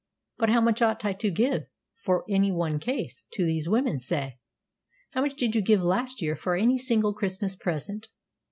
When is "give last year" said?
5.61-6.35